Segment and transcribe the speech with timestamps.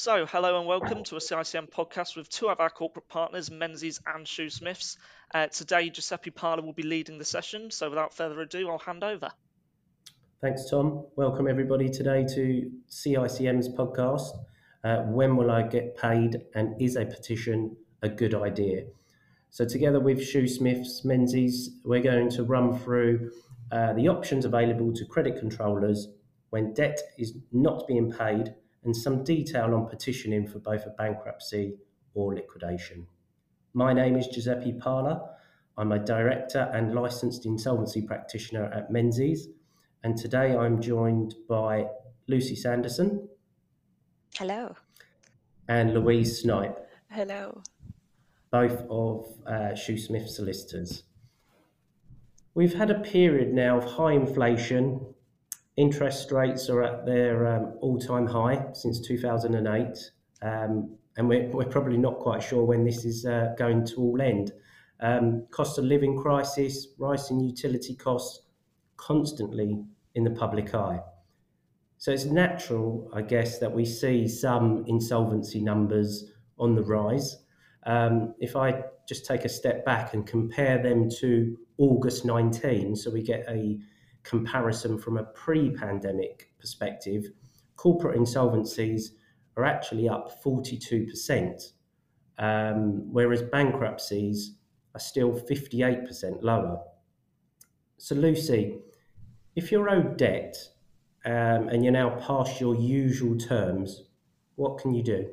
[0.00, 4.00] So, hello and welcome to a CICM podcast with two of our corporate partners, Menzies
[4.06, 4.96] and Shoosmiths.
[5.34, 7.72] Uh, today, Giuseppe Parla will be leading the session.
[7.72, 9.32] So, without further ado, I'll hand over.
[10.40, 11.04] Thanks, Tom.
[11.16, 14.38] Welcome everybody today to CICM's podcast.
[14.84, 18.84] Uh, when will I get paid, and is a petition a good idea?
[19.50, 23.32] So, together with Shoosmiths, Menzies, we're going to run through
[23.72, 26.06] uh, the options available to credit controllers
[26.50, 28.54] when debt is not being paid
[28.88, 31.74] and some detail on petitioning for both a bankruptcy
[32.14, 33.06] or liquidation.
[33.74, 35.28] My name is Giuseppe Parla.
[35.76, 39.48] I'm a director and licensed insolvency practitioner at Menzies,
[40.04, 41.84] and today I'm joined by
[42.28, 43.28] Lucy Sanderson.
[44.34, 44.74] Hello.
[45.68, 46.74] And Louise Snipey.
[47.10, 47.60] Hello.
[48.50, 51.02] Both of uh, Shoosmith solicitors.
[52.54, 55.14] We've had a period now of high inflation
[55.78, 60.10] Interest rates are at their um, all time high since 2008.
[60.42, 64.20] Um, and we're, we're, probably not quite sure when this is uh, going to all
[64.20, 64.50] end.
[64.98, 68.46] Um, cost of living crisis, rising utility costs,
[68.96, 69.80] constantly
[70.16, 70.98] in the public eye.
[71.98, 77.36] So it's natural, I guess, that we see some insolvency numbers on the rise.
[77.86, 83.12] Um, if I just take a step back and compare them to August 19, so
[83.12, 83.78] we get a
[84.28, 87.24] comparison from a pre pandemic perspective,
[87.76, 89.12] corporate insolvencies
[89.56, 91.72] are actually up 42%,
[92.38, 94.56] um, whereas bankruptcies
[94.94, 96.78] are still 58% lower.
[97.96, 98.78] So, Lucy,
[99.56, 100.56] if you're owed debt
[101.24, 104.04] um, and you're now past your usual terms,
[104.54, 105.30] what can you do?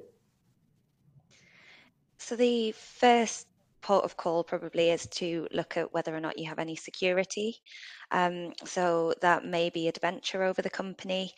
[2.18, 3.48] So, the first
[3.86, 7.56] port of call probably is to look at whether or not you have any security.
[8.10, 11.34] Um, so that may be a debenture over the company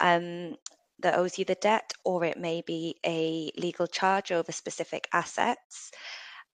[0.00, 0.56] um,
[0.98, 5.92] that owes you the debt, or it may be a legal charge over specific assets.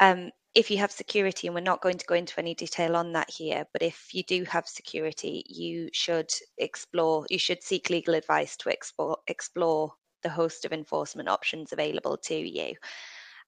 [0.01, 3.15] Um, if you have security, and we're not going to go into any detail on
[3.15, 8.15] that here, but if you do have security, you should explore, you should seek legal
[8.15, 12.75] advice to explore, explore the host of enforcement options available to you.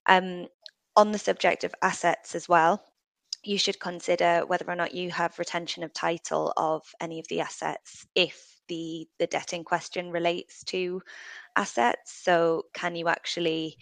[0.07, 0.47] Um,
[0.97, 2.83] on the subject of assets as well,
[3.43, 7.41] you should consider whether or not you have retention of title of any of the
[7.41, 11.03] assets if the, the debt in question relates to
[11.57, 12.13] assets.
[12.13, 13.79] So, can you actually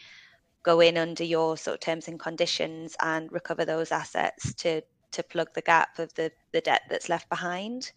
[0.62, 5.22] go in under your sort of terms and conditions and recover those assets to to
[5.22, 7.92] plug the gap of the, the debt that's left behind?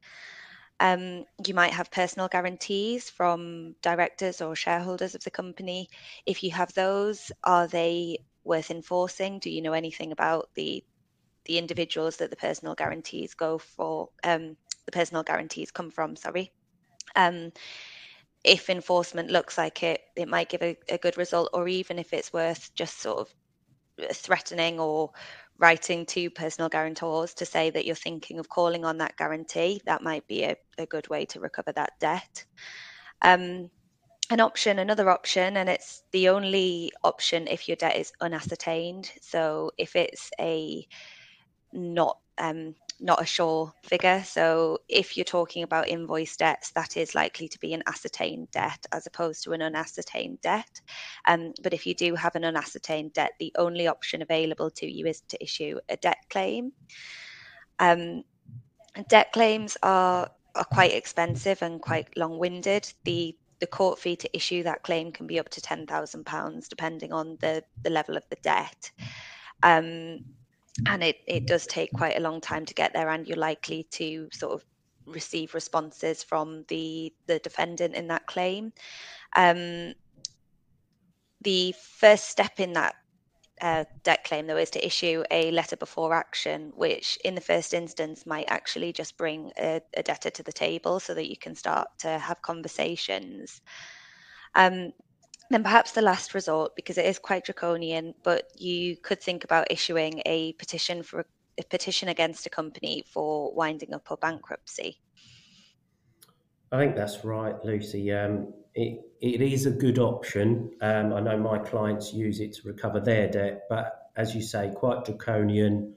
[0.80, 5.90] Um, you might have personal guarantees from directors or shareholders of the company.
[6.26, 9.40] If you have those, are they worth enforcing?
[9.40, 10.84] Do you know anything about the
[11.46, 14.10] the individuals that the personal guarantees go for?
[14.24, 16.16] Um, the personal guarantees come from.
[16.16, 16.52] Sorry.
[17.16, 17.52] Um,
[18.44, 22.14] if enforcement looks like it, it might give a, a good result, or even if
[22.14, 23.34] it's worth just sort of
[24.14, 25.12] threatening or
[25.60, 30.02] writing to personal guarantors to say that you're thinking of calling on that guarantee, that
[30.02, 32.46] might be a, a good way to recover that debt.
[33.22, 33.70] Um,
[34.32, 39.12] an option, another option, and it's the only option if your debt is unascertained.
[39.22, 40.88] So if it's a
[41.74, 44.24] not um, not a sure figure.
[44.24, 48.86] So if you're talking about invoice debts, that is likely to be an ascertained debt
[48.92, 50.82] as opposed to an unascertained debt.
[51.28, 55.08] Um, but if you do have an unascertained debt, the only option available to you
[55.08, 56.72] is to issue a debt claim.
[57.80, 58.24] Um,
[59.10, 62.92] debt claims are are quite expensive and quite long-winded.
[63.06, 67.38] The the court fee to issue that claim can be up to £10,000, depending on
[67.40, 68.92] the, the level of the debt.
[69.64, 70.26] Um,
[70.88, 73.84] and it, it does take quite a long time to get there, and you're likely
[73.92, 74.66] to sort of
[75.06, 78.74] receive responses from the, the defendant in that claim.
[79.36, 79.94] Um,
[81.42, 82.96] the first step in that
[83.62, 87.74] uh, debt claim, though, is to issue a letter before action, which in the first
[87.74, 91.56] instance might actually just bring a, a debtor to the table so that you can
[91.56, 93.62] start to have conversations.
[94.56, 94.92] Um,
[95.52, 99.68] then perhaps the last resort, because it is quite draconian, but you could think about
[99.70, 101.26] issuing a petition for
[101.60, 104.98] a petition against a company for winding up or bankruptcy.
[106.72, 108.12] I think that's right, Lucy.
[108.14, 110.72] Um, it, it is a good option.
[110.82, 114.72] Um, I know my clients use it to recover their debt, but as you say,
[114.76, 115.96] quite draconian,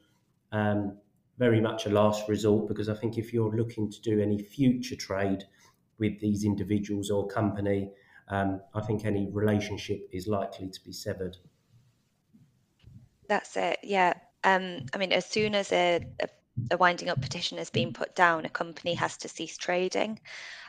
[0.52, 0.98] um,
[1.38, 4.96] very much a last resort because I think if you're looking to do any future
[4.96, 5.44] trade
[5.98, 7.90] with these individuals or company,
[8.28, 11.36] um, I think any relationship is likely to be severed.
[13.28, 14.14] That's it, yeah.
[14.44, 16.28] Um, I mean, as soon as a, a
[16.70, 20.20] a winding up petition has been put down, a company has to cease trading.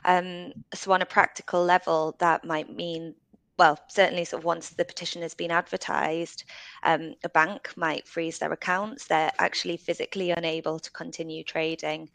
[0.03, 3.15] Um, so, on a practical level, that might mean
[3.57, 6.43] well, certainly sort of once the petition has been advertised,
[6.83, 9.07] um, a bank might freeze their accounts.
[9.07, 12.09] They're actually physically unable to continue trading.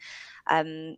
[0.47, 0.97] Um,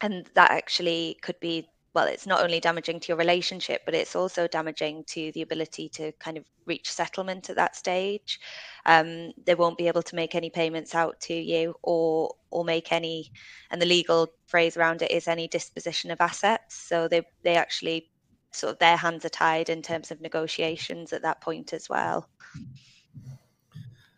[0.00, 1.68] and that actually could be
[1.98, 5.88] well, it's not only damaging to your relationship, but it's also damaging to the ability
[5.88, 8.38] to kind of reach settlement at that stage.
[8.86, 12.92] Um, they won't be able to make any payments out to you or or make
[12.92, 13.32] any
[13.72, 16.76] and the legal phrase around it is any disposition of assets.
[16.76, 18.12] So they they actually
[18.52, 22.28] sort of their hands are tied in terms of negotiations at that point as well.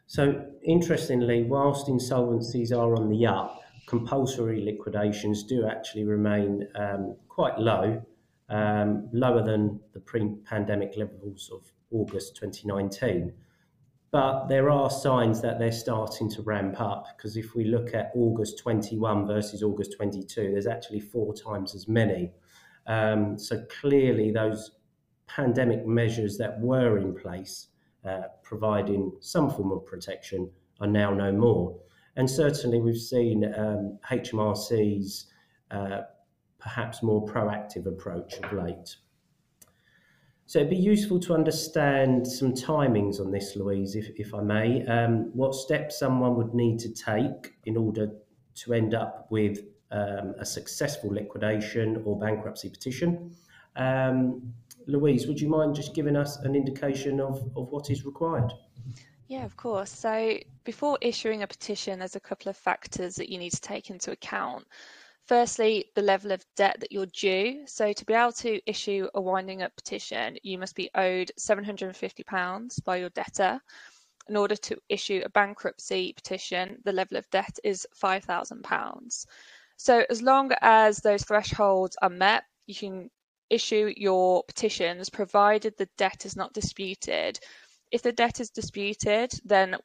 [0.07, 7.59] So interestingly, whilst insolvencies are on the up, compulsory liquidations do actually remain um, quite
[7.59, 8.01] low,
[8.49, 13.33] um, lower than the pre-pandemic levels of August 2019.
[14.13, 18.13] But there are signs that they're starting to ramp up because if we look at
[18.15, 22.31] August 21 versus August 22, there's actually four times as many.
[22.87, 24.71] Um, so clearly, those
[25.27, 27.69] pandemic measures that were in place,
[28.05, 30.49] uh, providing some form of protection,
[30.81, 31.77] are now no more.
[32.21, 35.29] And certainly, we've seen um, HMRC's
[35.71, 36.01] uh,
[36.59, 38.97] perhaps more proactive approach of late.
[40.45, 44.85] So it'd be useful to understand some timings on this, Louise, if, if I may.
[44.85, 48.11] Um, what steps someone would need to take in order
[48.57, 53.35] to end up with um, a successful liquidation or bankruptcy petition.
[53.77, 54.53] Um,
[54.87, 58.53] Louise, would you mind just giving us an indication of, of what is required?
[59.31, 59.93] Yeah, of course.
[59.93, 63.89] So before issuing a petition, there's a couple of factors that you need to take
[63.89, 64.67] into account.
[65.25, 67.63] Firstly, the level of debt that you're due.
[67.69, 72.85] So to be able to issue a winding up petition, you must be owed £750
[72.85, 73.61] by your debtor.
[74.29, 79.27] In order to issue a bankruptcy petition, the level of debt is £5,000.
[79.77, 83.11] So as long as those thresholds are met, you can
[83.49, 87.39] issue your petitions provided the debt is not disputed
[87.91, 89.77] if the debt is disputed, then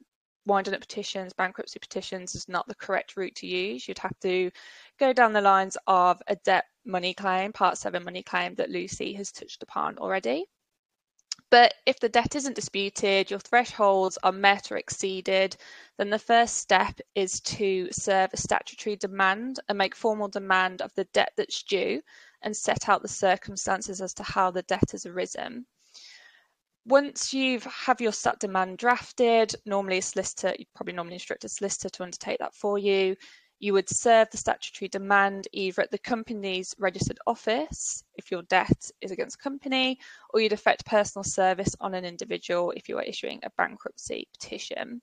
[0.46, 3.88] winding up petitions, bankruptcy petitions is not the correct route to use.
[3.88, 4.52] You'd have to
[5.00, 9.14] go down the lines of a debt money claim, Part 7 money claim that Lucy
[9.14, 10.46] has touched upon already.
[11.50, 15.58] But if the debt isn't disputed, your thresholds are met or exceeded,
[15.98, 20.94] then the first step is to serve a statutory demand and make formal demand of
[20.96, 22.02] the debt that's due
[22.42, 25.66] and set out the circumstances as to how the debt has arisen
[26.86, 31.50] once you have your stat demand drafted, normally a solicitor, you'd probably normally instruct a
[31.50, 33.16] solicitor to undertake that for you.
[33.60, 38.92] You would serve the statutory demand either at the company's registered office if your debt
[39.02, 39.98] is against company,
[40.32, 45.02] or you'd effect personal service on an individual if you are issuing a bankruptcy petition.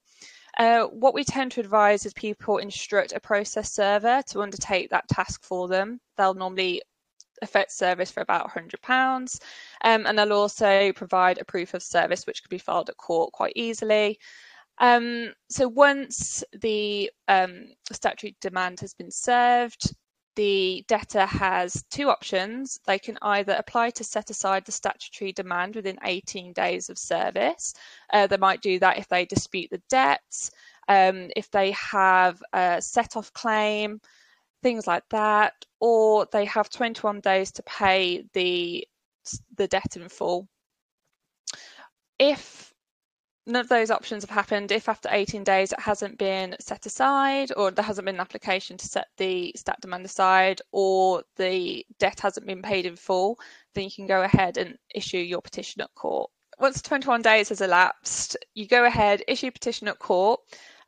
[0.58, 5.08] Uh, what we tend to advise is people instruct a process server to undertake that
[5.08, 5.98] task for them.
[6.16, 6.82] They'll normally
[7.42, 9.40] effect service for about £100.
[9.84, 13.32] Um, and they'll also provide a proof of service, which could be filed at court
[13.32, 14.18] quite easily.
[14.78, 19.94] Um, so once the um, statutory demand has been served,
[20.34, 22.80] the debtor has two options.
[22.86, 27.74] They can either apply to set aside the statutory demand within 18 days of service.
[28.12, 30.50] Uh, they might do that if they dispute the debts,
[30.88, 34.00] um, if they have a set off claim,
[34.62, 38.86] things like that, or they have 21 days to pay the
[39.56, 40.48] the debt in full.
[42.18, 42.72] If
[43.46, 47.52] none of those options have happened, if after 18 days it hasn't been set aside,
[47.56, 52.20] or there hasn't been an application to set the stat demand aside, or the debt
[52.20, 53.38] hasn't been paid in full,
[53.74, 56.30] then you can go ahead and issue your petition at court.
[56.58, 60.40] Once 21 days has elapsed, you go ahead, issue petition at court,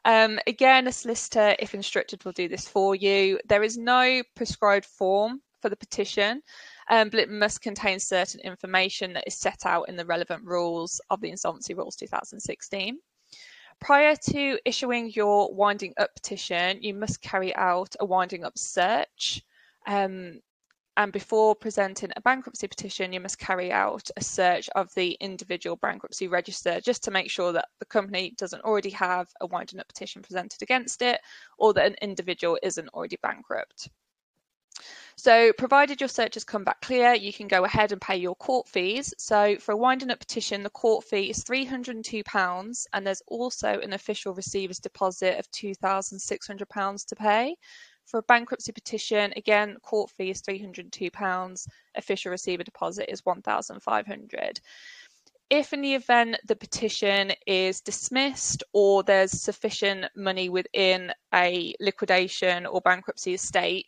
[0.04, 3.38] um, again, a solicitor, if instructed, will do this for you.
[3.48, 6.42] There is no prescribed form for the petition,
[6.90, 11.00] um, but it must contain certain information that is set out in the relevant rules
[11.08, 12.98] of the Insolvency Rules 2016.
[13.80, 19.42] Prior to issuing your winding up petition, you must carry out a winding up search.
[19.86, 20.40] Um,
[20.96, 25.76] and before presenting a bankruptcy petition, you must carry out a search of the individual
[25.76, 29.88] bankruptcy register just to make sure that the company doesn't already have a winding up
[29.88, 31.20] petition presented against it
[31.58, 33.88] or that an individual isn't already bankrupt.
[35.16, 38.34] So, provided your search has come back clear, you can go ahead and pay your
[38.34, 39.14] court fees.
[39.16, 43.92] So, for a winding up petition, the court fee is £302, and there's also an
[43.92, 47.56] official receiver's deposit of £2,600 to pay.
[48.06, 54.60] For a bankruptcy petition, again, court fee is £302, official receiver deposit is 1500
[55.50, 62.66] if in the event the petition is dismissed or there's sufficient money within a liquidation
[62.66, 63.86] or bankruptcy estate,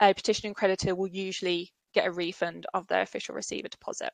[0.00, 4.10] a petitioning creditor will usually get a refund of their official receiver deposit.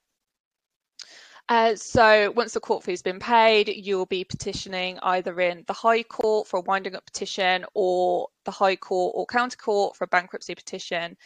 [1.50, 6.04] Uh, so once the court fee's been paid, you'll be petitioning either in the High
[6.04, 10.06] Court for a winding up petition or the High Court or County Court for a
[10.06, 11.16] bankruptcy petition.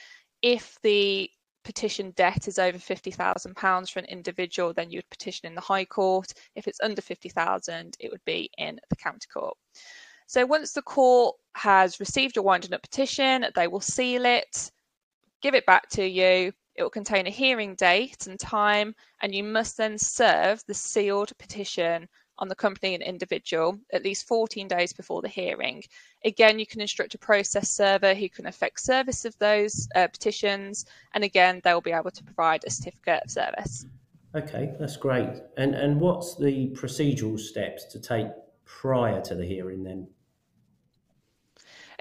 [0.41, 1.29] If the
[1.63, 5.85] petition debt is over £50,000 for an individual, then you would petition in the High
[5.85, 6.33] Court.
[6.57, 9.55] If it's under 50,000, it would be in the County Court.
[10.27, 14.71] So once the court has received your winding up petition, they will seal it,
[15.43, 16.55] give it back to you.
[16.75, 21.37] It will contain a hearing date and time, and you must then serve the sealed
[21.39, 25.83] petition on the company and individual at least 14 days before the hearing.
[26.25, 30.85] Again, you can instruct a process server who can effect service of those uh, petitions,
[31.13, 33.87] and again, they'll be able to provide a certificate of service.
[34.35, 35.29] Okay, that's great.
[35.57, 38.27] And and what's the procedural steps to take
[38.65, 40.09] prior to the hearing then?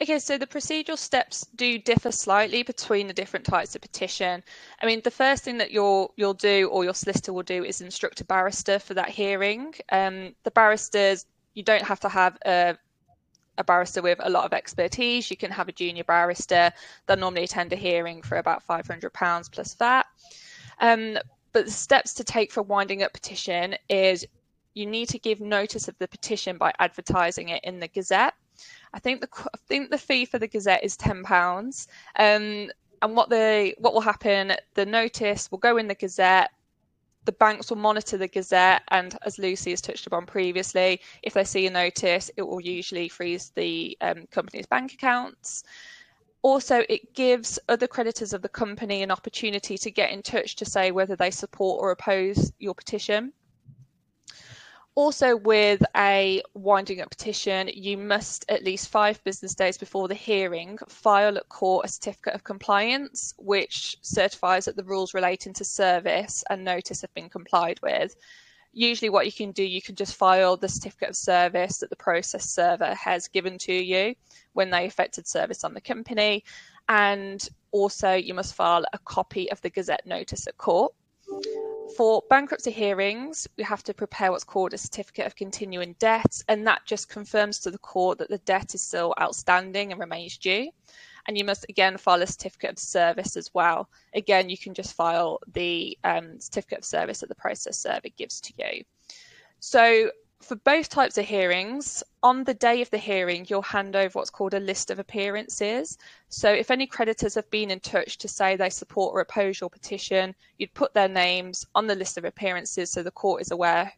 [0.02, 4.44] Okay, so the procedural steps do differ slightly between the different types of petition.
[4.82, 7.82] I mean, the first thing that you'll you'll do or your solicitor will do is
[7.82, 9.76] instruct a barrister for that hearing.
[9.92, 12.78] Um, the barristers, you don't have to have a
[13.58, 15.30] a barrister with a lot of expertise.
[15.30, 16.72] You can have a junior barrister
[17.06, 20.08] that normally attend a hearing for about £500 plus that.
[20.80, 21.18] Um,
[21.52, 24.26] but the steps to take for winding up petition is
[24.74, 28.34] you need to give notice of the petition by advertising it in the Gazette.
[28.94, 31.88] I think the I think the fee for the Gazette is ten pounds.
[32.18, 32.70] Um,
[33.02, 34.54] and what the what will happen?
[34.76, 36.52] The notice will go in the Gazette.
[37.26, 41.46] The banks will monitor the Gazette, and as Lucy has touched upon previously, if they
[41.46, 45.64] see a notice, it will usually freeze the um, company's bank accounts.
[46.42, 50.66] Also, it gives other creditors of the company an opportunity to get in touch to
[50.66, 53.32] say whether they support or oppose your petition.
[54.96, 60.14] Also, with a winding up petition, you must at least five business days before the
[60.14, 65.66] hearing file at court a certificate of compliance, which certifies that the rules relating to
[65.66, 68.16] service and notice have been complied with.
[68.72, 71.96] Usually, what you can do, you can just file the certificate of service that the
[71.96, 74.14] process server has given to you
[74.54, 76.44] when they effected service on the company.
[76.88, 80.94] And also, you must file a copy of the Gazette notice at court.
[81.98, 86.66] For bankruptcy hearings, we have to prepare what's called a certificate of continuing debt, and
[86.66, 90.72] that just confirms to the court that the debt is still outstanding and remains due.
[91.28, 93.90] And you must again file a certificate of service as well.
[94.14, 98.42] Again, you can just file the um, certificate of service that the process server gives
[98.42, 98.84] to you.
[99.60, 100.12] So
[100.44, 104.30] for both types of hearings, on the day of the hearing, you'll hand over what's
[104.30, 105.98] called a list of appearances.
[106.30, 109.70] So, if any creditors have been in touch to say they support or oppose your
[109.70, 113.92] petition, you'd put their names on the list of appearances so the court is aware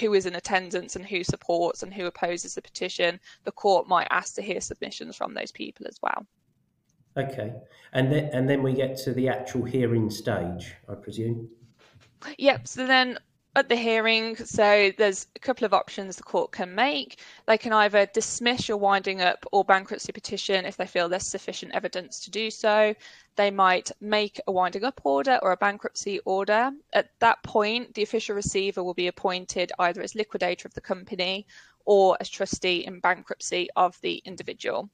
[0.00, 3.18] who is in attendance and who supports and who opposes the petition.
[3.44, 6.26] The court might ask to hear submissions from those people as well.
[7.16, 7.52] Okay,
[7.92, 11.48] and then and then we get to the actual hearing stage, I presume.
[12.36, 12.68] Yep.
[12.68, 13.18] So then
[13.58, 17.18] at the hearing, so there's a couple of options the court can make.
[17.46, 21.74] They can either dismiss your winding up or bankruptcy petition if they feel there's sufficient
[21.74, 22.94] evidence to do so.
[23.34, 26.70] They might make a winding up order or a bankruptcy order.
[26.92, 31.44] At that point, the official receiver will be appointed either as liquidator of the company
[31.84, 34.88] or as trustee in bankruptcy of the individual.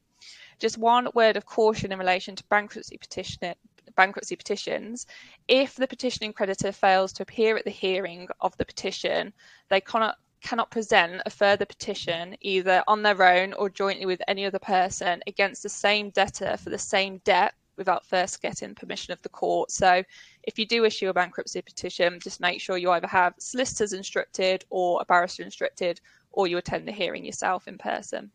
[0.59, 3.55] Just one word of caution in relation to bankruptcy petition,
[3.97, 5.07] bankruptcy petitions,
[5.49, 9.33] if the petitioning creditor fails to appear at the hearing of the petition,
[9.69, 14.45] they cannot cannot present a further petition either on their own or jointly with any
[14.45, 19.23] other person against the same debtor for the same debt without first getting permission of
[19.23, 19.71] the court.
[19.71, 20.03] So
[20.43, 24.65] if you do issue a bankruptcy petition, just make sure you either have solicitors instructed
[24.71, 28.31] or a barrister instructed or you attend the hearing yourself in person.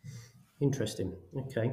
[0.61, 1.15] Interesting.
[1.37, 1.71] Okay.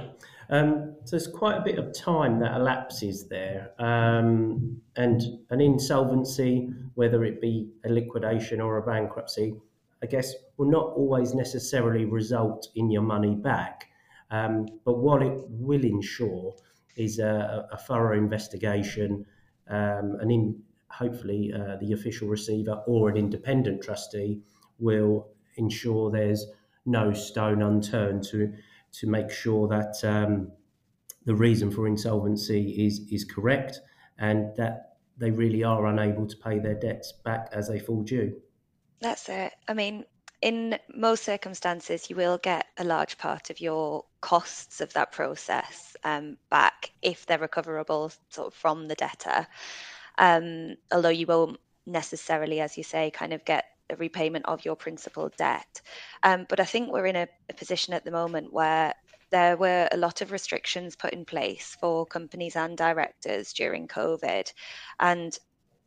[0.49, 3.73] Um, so there's quite a bit of time that elapses there.
[3.81, 9.55] Um, and an insolvency, whether it be a liquidation or a bankruptcy,
[10.03, 13.89] I guess will not always necessarily result in your money back.
[14.31, 16.55] Um, but what it will ensure
[16.97, 19.27] is a, a thorough investigation,
[19.69, 24.41] um, and in hopefully uh, the official receiver or an independent trustee
[24.79, 26.47] will ensure there's
[26.87, 28.53] no stone unturned to
[28.93, 30.51] to make sure that um,
[31.25, 33.81] the reason for insolvency is is correct
[34.19, 38.35] and that they really are unable to pay their debts back as they fall due.
[39.01, 39.53] That's it.
[39.69, 40.05] I mean,
[40.43, 45.97] in most circumstances, you will get a large part of your costs of that process
[46.05, 49.47] um, back if they're recoverable sort of from the debtor.
[50.19, 54.77] Um, although you won't necessarily, as you say, kind of get a repayment of your
[54.77, 55.81] principal debt.
[56.23, 58.95] Um, but I think we're in a, a position at the moment where
[59.31, 64.53] there were a lot of restrictions put in place for companies and directors during COVID.
[65.01, 65.37] And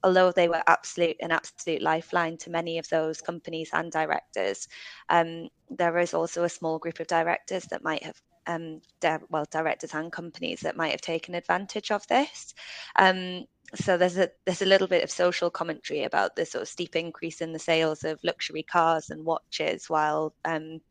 [0.04, 4.68] although they were absolute an absolute lifeline to many of those companies and directors,
[5.10, 8.82] um, there is also a small group of directors that might have um,
[9.30, 12.56] well, directors and companies that might have taken advantage of this.
[12.98, 13.46] Um,
[13.76, 16.96] so there's a there's a little bit of social commentary about the sort of steep
[16.96, 20.82] increase in the sales of luxury cars and watches, while um,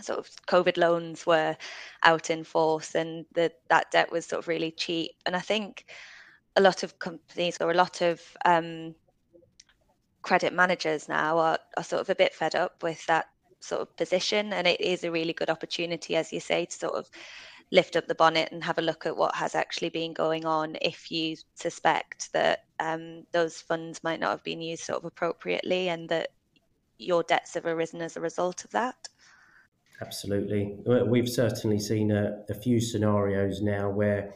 [0.00, 1.56] sort of COVID loans were
[2.04, 5.12] out in force, and the, that debt was sort of really cheap.
[5.26, 5.86] And I think
[6.56, 8.94] a lot of companies or a lot of um,
[10.22, 13.26] credit managers now are, are sort of a bit fed up with that
[13.60, 16.94] sort of position and it is a really good opportunity as you say to sort
[16.94, 17.10] of
[17.70, 20.76] lift up the bonnet and have a look at what has actually been going on
[20.80, 25.88] if you suspect that um, those funds might not have been used sort of appropriately
[25.88, 26.28] and that
[26.98, 29.08] your debts have arisen as a result of that?
[30.00, 30.78] Absolutely.
[31.06, 34.32] We've certainly seen a, a few scenarios now where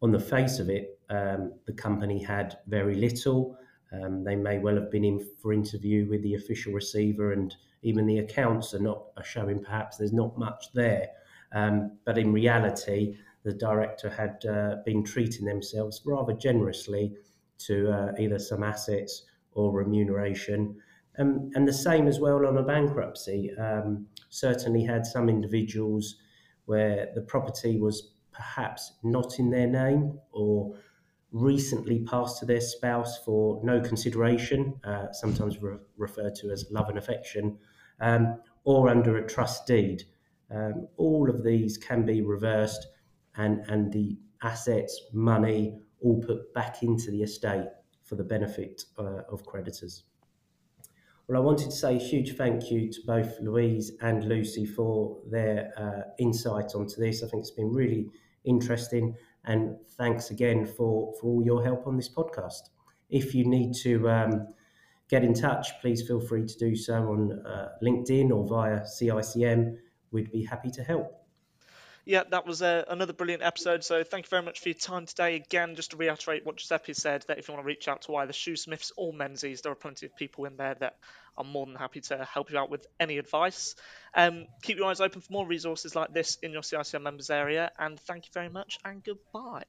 [0.00, 3.56] on the face of it um, the company had very little.
[3.92, 8.06] Um, they may well have been in for interview with the official receiver, and even
[8.06, 11.08] the accounts are not are showing perhaps there's not much there.
[11.54, 17.14] Um, but in reality, the director had uh, been treating themselves rather generously
[17.58, 20.76] to uh, either some assets or remuneration.
[21.18, 23.50] Um, and the same as well on a bankruptcy.
[23.58, 26.16] Um, certainly had some individuals
[26.64, 30.74] where the property was perhaps not in their name or
[31.32, 36.88] recently passed to their spouse for no consideration, uh, sometimes re- referred to as love
[36.88, 37.58] and affection,
[38.00, 40.04] um, or under a trust deed.
[40.54, 42.86] Um, all of these can be reversed
[43.36, 47.68] and, and the assets, money, all put back into the estate
[48.02, 50.04] for the benefit uh, of creditors.
[51.28, 55.18] Well, I wanted to say a huge thank you to both Louise and Lucy for
[55.30, 57.22] their uh, insight onto this.
[57.22, 58.10] I think it's been really
[58.44, 62.70] interesting and thanks again for, for all your help on this podcast.
[63.10, 64.48] If you need to um,
[65.08, 69.76] get in touch, please feel free to do so on uh, LinkedIn or via CICM.
[70.12, 71.18] We'd be happy to help.
[72.04, 73.84] Yeah, that was uh, another brilliant episode.
[73.84, 75.36] So thank you very much for your time today.
[75.36, 78.16] Again, just to reiterate what Giuseppe said, that if you want to reach out to
[78.16, 80.96] either Shoosmiths or Menzies, there are plenty of people in there that
[81.36, 83.76] are more than happy to help you out with any advice.
[84.14, 87.70] Um, keep your eyes open for more resources like this in your CICM members area.
[87.78, 89.62] And thank you very much and goodbye.